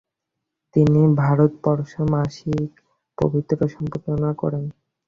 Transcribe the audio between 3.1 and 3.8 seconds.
পত্রিকা